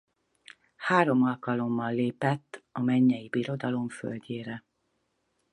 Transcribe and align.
Három 0.75 1.23
alkalommal 1.23 1.91
lépett 1.93 2.63
a 2.71 2.81
Mennyei 2.81 3.29
Birodalom 3.29 3.89
földjére. 3.89 4.63